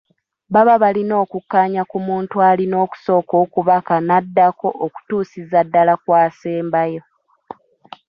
[0.53, 7.03] Baba balina okukkaanya ku muntu alina okusooka okubaka n’addako okutuusiza ddala ku asembayo.